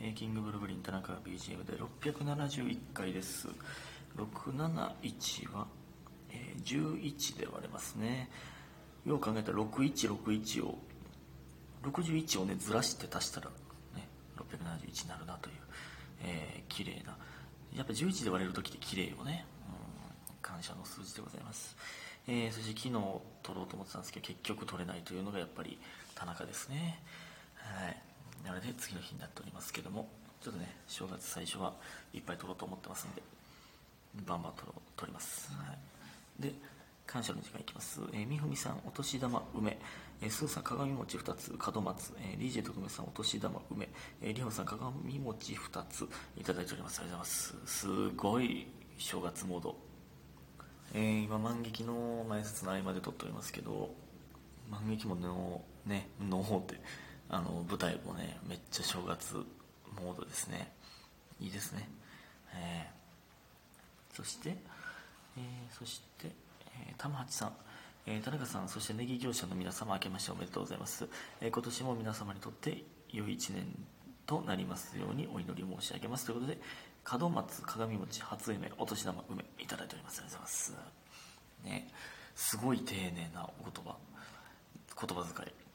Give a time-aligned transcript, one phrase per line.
[0.00, 1.72] えーキングブルブリン田中 BGM で
[2.04, 3.48] 671回です。
[4.16, 5.66] 671は、
[6.30, 8.30] えー11で割れますね。
[9.04, 10.78] よう考えたら6161を
[11.82, 13.48] 61をねずらして足したら
[13.96, 15.54] ね671になるなという、
[16.22, 17.16] えー、綺麗な。
[17.74, 21.76] やっぱ11で割れる時って綺麗よね、うん、感謝の数字でございます、
[22.26, 22.94] えーそして昨日
[23.42, 25.78] 取ろうと思ってたんですけど結局取れないというのがやっぱり
[26.14, 27.02] 田中ですね。
[27.56, 27.97] はい。
[28.48, 30.08] なので次の日になっておりますけども
[30.40, 31.74] ちょっとね正月最初は
[32.14, 33.22] いっぱい取ろうと思ってますんで
[34.26, 35.74] バンバン取ろう取ります、は
[36.40, 36.54] い、で
[37.06, 39.78] 感謝の時間いきます、えー、みふみさんお年玉梅、
[40.22, 41.58] えー、すーさん鏡餅2つ。
[41.74, 43.88] 門松、えー、DJ 特命さんお年玉梅、
[44.22, 46.06] えー、りほさん鏡餅2つ。
[46.36, 47.00] いただいております。
[47.00, 47.80] ありがとうございます。
[47.80, 48.66] すごい
[48.98, 49.76] 正月モード。
[50.92, 53.94] えー今万劇の前説の合間で撮っておりますけど
[54.70, 56.80] 万劇ものねの方って
[57.30, 59.34] あの舞台もねめっちゃ正月
[60.00, 60.72] モードですね。
[61.40, 61.88] いいですね。
[62.54, 62.98] えー
[64.16, 64.56] そして、
[65.36, 66.30] えーそして、
[66.88, 67.52] えー玉八さん、
[68.06, 71.08] えー田中さんそしてネギ業者の皆様明けましておめでとうございます、
[71.40, 73.64] えー今年も皆様にとって良い一年
[74.26, 76.26] となりますようにお祈り申し上げます。
[76.26, 76.58] ということで
[77.18, 80.20] 門松鏡餅初夢お年玉梅いただいております。
[80.20, 80.76] ありがとうございます。
[81.64, 81.88] ね
[82.34, 83.96] すごい丁寧なお言葉
[85.00, 85.67] 言葉遣い。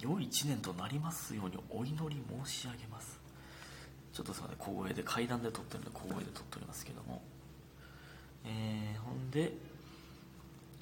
[0.00, 3.18] 良い一年となりますようにお祈り申し上げます。
[4.12, 7.22] ちょっとすいません小声で階段で撮ってるんで小声で撮っておりますけども。
[8.44, 9.52] えー、ほんで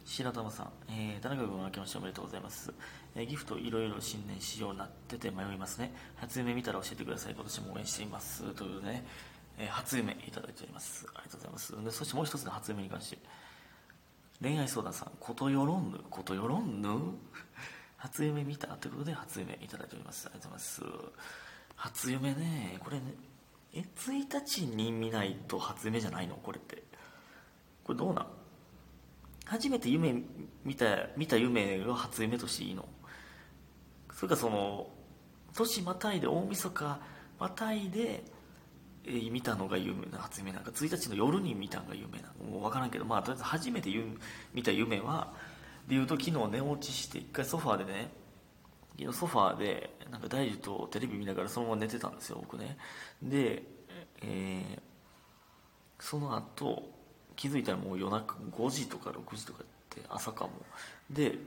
[0.04, 2.74] 白玉さん、えー、田中君明けましておめでとうございます、
[3.14, 5.94] えーギフトいろいろ新年仕様になってて迷いますね。
[6.16, 7.34] 初夢見たら教えてください。
[7.34, 8.42] 今年も応援しています。
[8.54, 9.06] というね、
[9.58, 11.06] えー初夢いただいております。
[11.14, 11.84] ありがとうございます。
[11.84, 13.18] でそしてもう一つの初夢に関して。
[14.42, 16.88] 恋愛相談さんことよろんぬことよろんぬ？
[18.05, 20.27] 初夢見たということで初夢いただいております。
[20.27, 20.83] ありがとうございます
[21.77, 23.14] 初夢ねこれね
[23.72, 26.34] え1日に見ないと初夢じゃないの？
[26.36, 26.83] これって。
[27.83, 28.27] これどうなん？
[29.46, 30.23] 初めて夢
[30.64, 32.86] 見た見た夢が初夢としていいの？
[34.12, 34.86] それかその
[35.55, 36.98] 年またいで大晦日
[37.40, 38.23] またいで、
[39.07, 40.70] えー見たのが夢な初夢なんか。
[40.70, 42.51] 1日の夜に見たのが夢なの？
[42.51, 43.07] もう分からんけど。
[43.07, 43.90] まあとりあえず初めて
[44.52, 45.33] 見た夢は
[45.89, 48.11] でいうと昨日寝落ちして一回ソファーでね
[48.98, 52.77] 昨日ソファーでなんか大樹とテレビ見ながらそのまま寝てたんですよ僕ね。
[53.22, 53.62] で
[54.22, 54.80] えー
[56.00, 56.90] その後
[57.36, 60.50] 気づいたらもう夜中5時とか6時とかって朝かも。
[61.11, 61.39] で、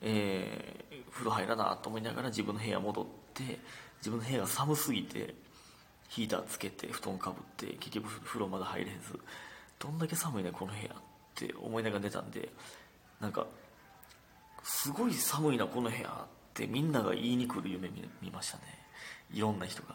[0.00, 3.58] えー風呂入らなと思いながら自分の部屋戻って
[3.98, 5.34] 自分の部屋が寒すぎて
[6.08, 9.18] ヒーターつけて布団かぶって結局風呂まだ入れず
[9.78, 10.96] どんだけ寒いねこの部屋っ
[11.34, 12.48] て思いながら寝たんで
[13.22, 13.46] なんか
[14.64, 17.88] すごい寒いなこの部屋ってみんなが言いに来る夢
[18.20, 18.64] 見ましたね。
[19.32, 19.94] いろんな人が。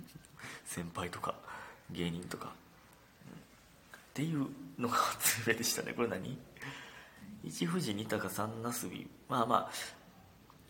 [0.64, 1.34] 先輩とか
[1.90, 2.48] 芸人とか。
[2.48, 4.46] っていう
[4.78, 5.94] のが初夢でしたね。
[5.94, 6.38] これ何？
[7.42, 9.70] 一富士二鷹三なすびまあまあ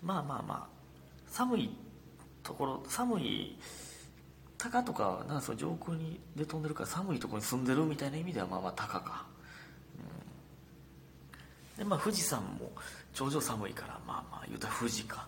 [0.03, 0.81] まあまあまあ。
[1.27, 1.71] 寒い
[2.43, 3.59] ところ寒い
[4.59, 9.27] 鷹とかなんかその上空にで飛んでるから寒いところに住んでるみたいな意味ではまあまあ鷹か、
[11.81, 12.71] でまあ富士山も
[13.15, 15.27] 頂上寒いからまあまあ言うたら富士か、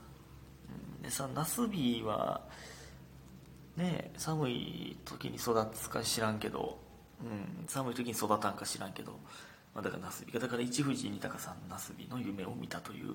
[0.98, 2.42] うん、でさなすびは
[3.78, 6.78] ね寒い時に育つか知らんけど、
[7.22, 9.12] うん、寒い時に育たんか知らんけど、
[9.74, 13.14] まあ、だからなすびがだから一富士二鷹さんなすびの夢を見たという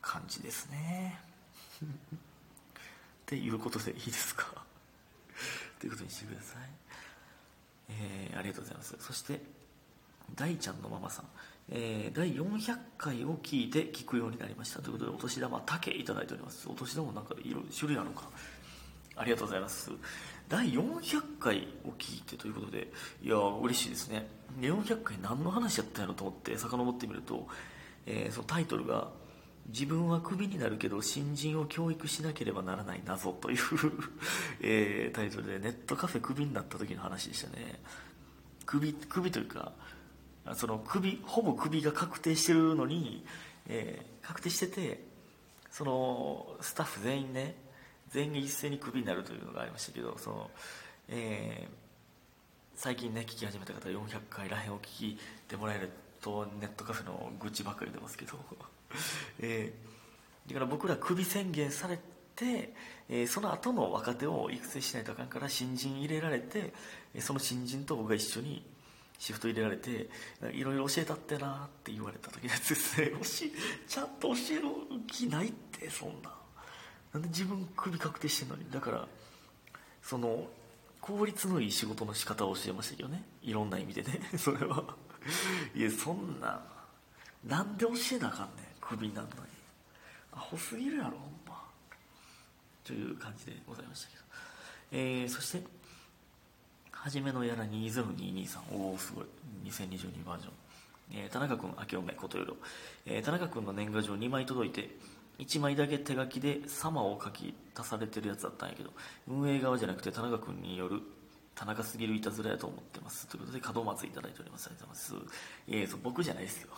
[0.00, 1.20] 感じですね。
[1.84, 1.86] っ
[3.26, 4.64] ていうことでいいですか？
[5.80, 6.70] ということにしてください。
[7.90, 8.96] えーありがとうございます。
[9.00, 9.42] そして
[10.34, 11.24] 大ちゃんのママさん、
[11.70, 14.80] えー第400回を聞いて聞くようになりました。
[14.80, 16.68] ということでお年玉竹いただいております。
[16.68, 18.28] お年玉なんかいろいろ種類あるのか。
[19.16, 19.90] ありがとうございます。
[20.48, 22.92] 第400回を聞いてということで
[23.22, 24.26] いや嬉しいですね。
[24.60, 27.46] 400回何の話やったんやろと思って遡ってみると、
[28.06, 29.10] えーそのタイトルが
[29.72, 33.58] 「自分はクビになるけど新人を教育しなければならない謎」という、
[34.60, 37.80] えータイトルでネットカフェクビになった時の話でしたね。
[38.66, 39.72] クビクビというか
[40.54, 43.24] その首ほぼ首が確定してるのに、
[43.68, 45.04] えー確定してて
[45.70, 47.54] そのスタッフ全員ね
[48.08, 50.50] 全員一斉にクビになるというのがありましたけどその、
[51.08, 51.84] えー
[52.76, 58.32] 最近ね聞き始めた方400回らへんを聞いてもらえるとネットカフェの愚痴ばっかり出ますけど、
[59.40, 61.98] えーだから僕らクビ宣言され
[62.34, 62.74] て、
[63.08, 66.72] えーその後の若手を育成しないとあかんから新人入れられて
[67.20, 68.64] その新人と僕が一緒に
[69.18, 70.08] シフト入れられて
[70.52, 73.12] いろいろ教えたってなって言われた時のやつですね。
[73.88, 74.62] ちゃんと教える
[75.06, 76.32] 気ないってそんな。
[77.12, 78.70] なんで自分クビ確定してんのに。
[78.70, 79.08] だから
[80.02, 80.50] その
[81.00, 83.24] 効率のいい仕事の仕方を教えましたけどね。
[83.42, 84.20] いろんな意味でね。
[84.36, 84.84] それは。
[85.74, 86.62] いやそんな。
[87.44, 88.66] なんで教えなあかんねん。
[88.80, 89.48] クビになるのに。
[90.32, 91.64] アホすぎるやろほんま。
[92.82, 94.22] という感じでございましたけど、
[94.92, 95.62] えー、そして
[97.04, 99.24] 初めのやら20223おおすごい。
[99.66, 100.52] 2022バージョン、
[101.12, 102.56] えー、田中君明けおめことよろ、
[103.04, 104.88] えー、田中君の年賀状2枚届いて
[105.38, 108.90] 1枚だけ手書きで「様」を書き足されてるやつだったんやけど
[109.28, 111.02] 運営側じゃなくて田中君による
[111.54, 113.28] 田中すぎるいたずらやと思ってます。
[113.28, 114.66] ということで門松いただいております。
[114.66, 115.72] ありがとうございます。
[115.76, 116.70] いやそう僕じゃないですよ。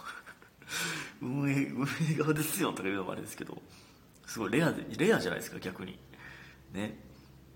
[1.22, 2.72] 運営運営側ですよ。
[2.72, 3.62] とか言うのもあれですけど
[4.26, 5.98] すごいレアでレアじゃないですか逆に。
[6.72, 6.98] ね。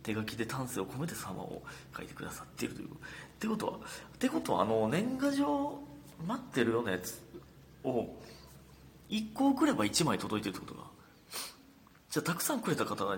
[0.03, 1.63] 手書きで丹精を込めて様を
[1.97, 2.89] 書いてくださっているという。
[2.89, 2.91] っ
[3.39, 3.79] てことはっ
[4.19, 5.79] てことはあの年賀状
[6.27, 7.21] 待ってるようなやつ
[7.85, 8.07] を
[9.09, 10.91] 1個送れば1枚届いてるってことか。
[12.11, 13.17] じゃあたくさんくれた方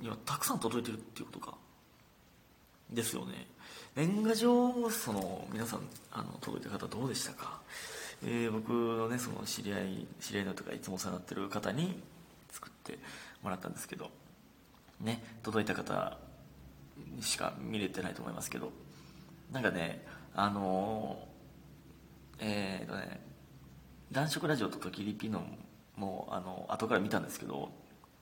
[0.00, 1.54] にはたくさん届いてるっていうことか。
[2.90, 3.46] ですよね。
[3.96, 5.80] 年賀状をその皆さん
[6.12, 7.60] あの届いた方どうでしたか、
[8.24, 12.00] えー、僕のねその知り合い知り合いのとかいつもお世話になってる方に
[12.50, 12.98] 作って
[13.42, 14.10] もらったんですけど。
[15.04, 16.18] ね届いた方
[17.20, 18.72] しか見れてないと思いますけど
[19.52, 20.04] なんかね
[20.34, 21.28] あの
[22.38, 23.20] えー、とね
[24.10, 25.44] 男色ラジオと時リピの
[25.96, 27.70] もうあの後から見たんですけど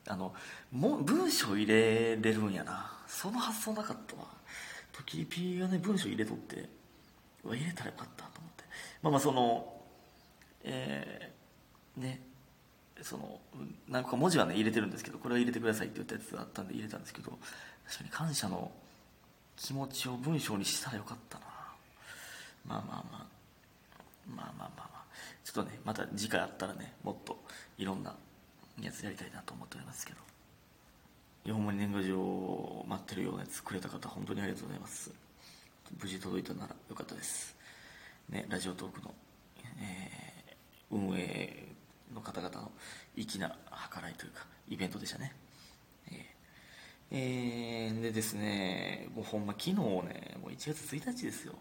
[0.08, 0.34] あの
[0.70, 2.90] も文章入れれるんやな。
[3.06, 4.26] その発想なかったわ。
[4.92, 6.68] 時リピがね文章入れとって
[7.44, 8.64] うわ入れたらよかったと思って。
[9.02, 9.80] まあまあその
[10.64, 12.20] えー、ね
[13.02, 13.40] その
[13.88, 17.30] 何か文字はね入れてるんですけどこれは入れてくださいって言ったやつがあったんで入れたんですけど
[17.86, 18.70] 確かに感謝の
[19.56, 21.44] 気持ちを文章にしたらよかったな。
[22.66, 23.26] まあまあまあ
[24.34, 25.02] まあまあまあまあ。
[25.44, 27.36] ちょっとねまた次回あったらねもっと
[27.78, 28.14] いろんな
[28.80, 30.18] やつやりたいなと思っておりますけど。
[31.44, 35.10] 日本語に年賀状を待ってるようなやつくれた方本当にありがとうございます。
[36.00, 37.56] 無事届いたならよかったです。
[38.28, 39.12] ねラジオトークの、
[39.80, 41.41] えー、運営
[43.16, 43.56] 粋な
[43.94, 45.34] 計らいというかイベントでしたね
[47.14, 51.52] えー、でですね、もうほんま昨日ね、もう1月1日ですよ。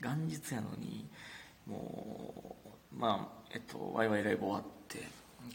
[0.00, 1.04] 元日やのに、
[1.66, 2.54] も
[2.94, 4.98] う、まあ、えっと、ワイワイライブ終わって、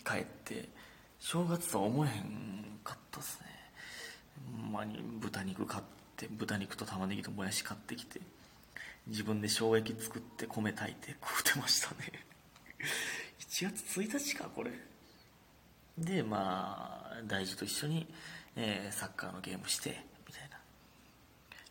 [0.03, 0.67] 帰って、
[1.17, 3.45] 正月とは思えへんかったっすね。
[4.61, 5.83] ほんまに豚肉買っ
[6.17, 8.19] て、豚肉と玉ねぎともやし買ってきて、
[9.07, 12.11] 自分で衝撃作って米炊いて食うてましたね。
[13.51, 14.71] 1月1日か、これ。
[15.97, 18.07] で、まあ、大事と一緒に、
[18.55, 20.57] えー、サッカーのゲームしてみたいな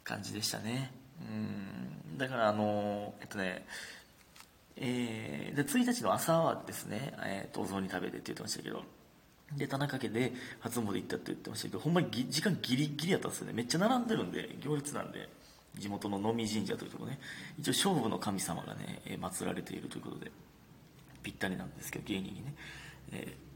[0.04, 0.92] 感じでしたね。
[1.22, 2.18] うん。
[2.18, 3.64] だからあのえっとね
[4.76, 8.82] えー、で1日の朝はですね、えー、とお雑煮食べてって言ってましたけど
[9.56, 13.52] で田中家で初詣行ったって言ってましたけどほんまに時間ギリギリやったんですよね。
[13.54, 15.28] めっちゃ並んでるんで行列なんで
[15.78, 17.18] 地元の能美神社というとこね。
[17.58, 20.30] 一応勝負の神様がね、えー、祀られているということで。
[21.22, 22.54] ぴったりなんですけど芸人にね、
[23.12, 23.50] えー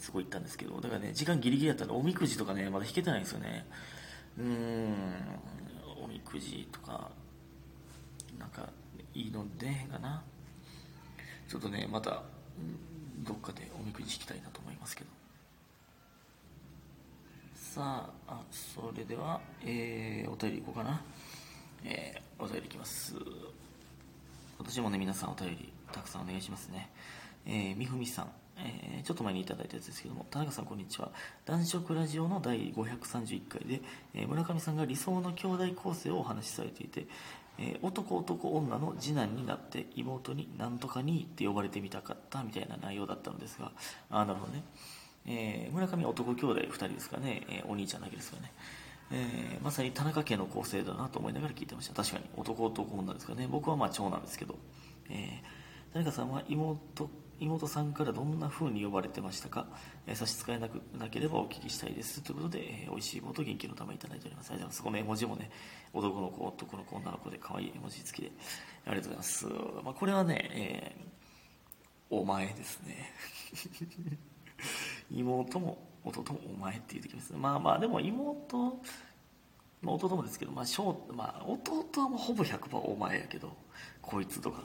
[0.00, 3.66] すごい行ったんですけどだからね時間ギリギリだったらおみくじとかねまだ引けてないんですよね。
[4.38, 4.94] うーん
[6.02, 7.10] おみくじとか
[8.38, 8.70] なんか
[9.12, 10.22] いいのでかな。
[11.46, 12.22] ちょっとねまた
[13.18, 15.10] どっかでおみくじ引きたいなと思いますけど。
[17.54, 21.04] さああそれでは、えー、お便りいこうかな、
[21.84, 23.14] えー、お便りいきます。
[24.58, 26.90] 私もね皆さんお便りたくさんお願いしますね。
[27.46, 28.32] えー、みふみさん。
[28.62, 30.26] えー、ちょっと前にいただいたやつですけども。
[30.30, 31.10] 田中さんこんにちは。
[31.46, 33.80] 男色ラジオの第531回で、
[34.14, 37.06] えー、村上さんが理想の兄弟構成をお話しされていて、
[37.58, 43.70] え、男男女の次男になって妹になんとかにって呼ばれてみたかったみたいな内容だったのですが
[44.10, 44.64] あなるほどね、
[45.26, 48.52] え、村上男兄弟2人ですかね、えお兄ちゃんだけですかね。
[49.12, 51.94] えー、まさに田中家の構成だなと思いながら聞いてました。
[51.94, 53.48] 確かに男男女ですかね。
[53.50, 54.56] 僕はまあ長男ですけど、
[55.10, 55.59] えー、
[55.92, 59.66] 田中さんは妹妹さんからどんな風に呼ばれてましたか、
[60.06, 62.20] えー、差し支えなくなければお聞きしたいです。
[62.20, 65.50] ということで、えー、美味しい棒と元気の玉いただいておりますありがとうございますこの絵文字もね
[65.94, 68.30] 男の子男の子女の子で可愛い絵文字付きで
[68.86, 69.46] ありがとうございます、
[69.84, 73.12] まあ、これはね、えー、お前ですね。
[75.10, 78.78] 妹も弟もお前って言うてきますまあまあでも妹
[79.82, 80.64] まあ、弟もですけど、まあ、
[81.14, 83.56] まあ、弟はもうほぼ100%お前やけど
[84.02, 84.62] こいつとか、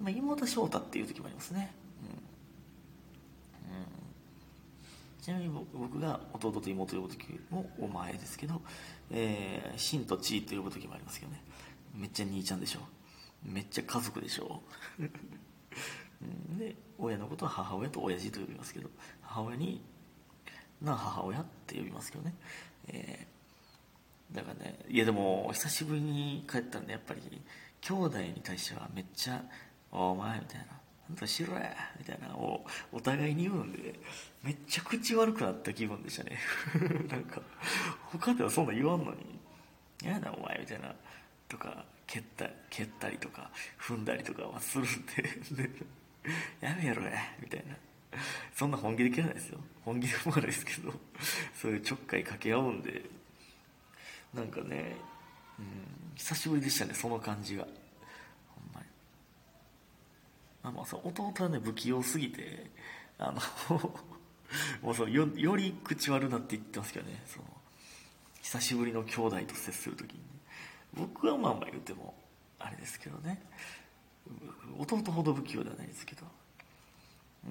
[0.00, 1.72] まあ、妹翔太っていう時もありますね。
[5.18, 5.22] うん。
[5.22, 8.60] ちなみに僕が弟と妹と呼ぶ時もお前ですけど、
[9.10, 11.42] えー、シンとチーと呼ぶ時もありますけどね。
[11.94, 12.80] めっちゃ兄ちゃんでしょ。
[13.44, 14.60] めっちゃ家族でしょ。
[16.58, 18.88] で親のことは母親と親父と呼びますけど
[19.22, 19.80] 母親に
[20.80, 22.34] な母親って呼びますけどね、
[22.88, 23.26] え
[24.32, 27.20] だからねいやでも久しぶりに帰ったらねやっぱり
[27.80, 29.42] 兄弟に対してはめっちゃ
[29.96, 30.66] 「お前」みたいな
[31.08, 32.34] 「あんたしろや」みたいな。
[32.36, 33.98] をお互いに言うんで
[34.42, 36.38] めっちゃ口悪くなった気分でしたね。
[37.08, 37.40] なんか
[38.12, 39.38] 他ではそんな言わんのに
[40.02, 40.94] 「やだお前」みたいな。
[41.48, 45.70] とか蹴った蹴ったりとか踏んだりとかはするんで
[46.60, 47.12] やめろや。
[47.40, 47.76] みたいな。
[48.54, 49.60] そんな本気で蹴らないですよ。
[49.84, 50.92] 本気でもないですけど
[51.54, 53.04] そういうちょっかい掛け合うんで。
[54.34, 54.96] なんかね、
[55.58, 55.66] うん、
[56.14, 57.66] 久しぶりでしたねその感じが。
[60.68, 62.70] あまあそ弟はね不器用すぎて
[63.18, 63.40] あの
[64.82, 67.44] もうそうよより口悪なって言ってますけどねその
[68.42, 70.20] 久しぶりの兄弟と接する時に、
[70.94, 72.14] 僕はまあまあ言うても
[72.60, 73.42] あれですけどね。
[74.78, 76.22] 弟ほど不器用ではないですけど。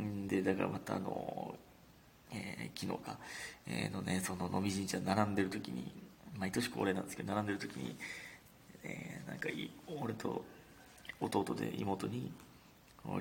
[0.01, 1.55] んでだからまたあの、
[2.31, 3.17] えー、昨日か、
[3.67, 5.91] えー、のねその飲み神社並んでる時に
[6.37, 7.97] 毎年恒例なんですけど並んでる時に、
[8.83, 9.49] えー、なんか
[10.01, 10.45] 俺と
[11.19, 12.31] 弟で妹に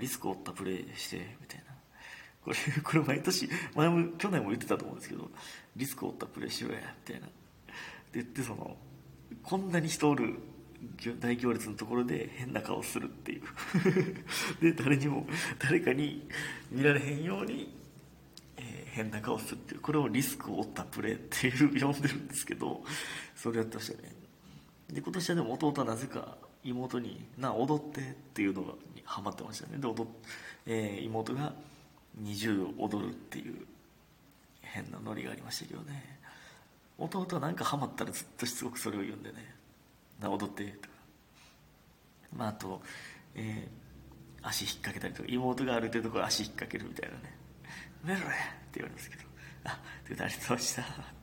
[0.00, 1.74] リスクを負ったプレーしてみたいな。
[2.44, 5.30] これ これ毎年前も去年も言ってたと思うんですけど
[5.76, 7.26] リスクを負ったプレーしろやみたいな。
[7.26, 7.34] って
[8.14, 8.76] 言ってその
[9.42, 10.38] こんなに人おる
[11.18, 13.42] 大行列のところで変な顔するっていう。
[14.60, 15.26] で誰にも
[15.58, 16.28] 誰かに
[16.70, 17.74] 見られへんように、
[18.56, 19.80] えー、変な顔するっていう。
[19.80, 22.84] これをリスクを負ったプレーっていう呼んでるんですけど
[23.34, 24.14] それやってましたね。
[24.88, 29.78] で今年はでも弟はなぜか妹に「な踊って」っていうのがハマってましたね。
[29.78, 30.08] で踊、
[30.66, 31.52] えー、妹が
[32.22, 33.66] 20踊るっていう
[34.62, 36.18] 変なノリがありましたけどね。
[36.96, 39.54] 弟は何かハマったらずっとしつこくそれを言うんでね。
[40.20, 40.94] な踊ってとか。
[42.36, 42.82] まああと、
[43.34, 45.28] えー、足引っ掛けたりとか。
[45.28, 47.36] 妹が歩いてるところ足引っ掛けるみたいなね
[48.04, 48.30] 「寝ろや!」っ
[48.70, 49.22] て言われますけど
[49.64, 51.14] 「あっって言ってありがとうございました」